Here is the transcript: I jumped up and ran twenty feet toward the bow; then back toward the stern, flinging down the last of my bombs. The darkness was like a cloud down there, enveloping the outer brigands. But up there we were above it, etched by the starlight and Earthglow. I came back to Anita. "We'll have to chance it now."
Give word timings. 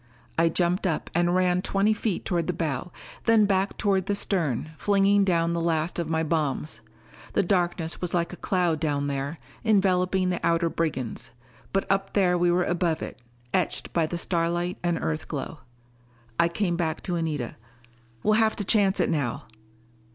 I 0.35 0.49
jumped 0.49 0.87
up 0.87 1.11
and 1.13 1.35
ran 1.35 1.61
twenty 1.61 1.93
feet 1.93 2.25
toward 2.25 2.47
the 2.47 2.53
bow; 2.53 2.91
then 3.25 3.45
back 3.45 3.77
toward 3.77 4.07
the 4.07 4.15
stern, 4.15 4.71
flinging 4.75 5.23
down 5.23 5.53
the 5.53 5.61
last 5.61 5.99
of 5.99 6.09
my 6.09 6.23
bombs. 6.23 6.81
The 7.33 7.43
darkness 7.43 8.01
was 8.01 8.11
like 8.11 8.33
a 8.33 8.37
cloud 8.37 8.79
down 8.79 9.05
there, 9.05 9.37
enveloping 9.63 10.31
the 10.31 10.43
outer 10.43 10.71
brigands. 10.71 11.29
But 11.71 11.85
up 11.87 12.13
there 12.13 12.35
we 12.35 12.49
were 12.49 12.63
above 12.65 13.03
it, 13.03 13.21
etched 13.53 13.93
by 13.93 14.07
the 14.07 14.17
starlight 14.17 14.79
and 14.81 14.97
Earthglow. 14.97 15.59
I 16.39 16.47
came 16.47 16.75
back 16.75 17.03
to 17.03 17.15
Anita. 17.15 17.55
"We'll 18.23 18.33
have 18.41 18.55
to 18.55 18.63
chance 18.63 18.99
it 18.99 19.07
now." 19.11 19.43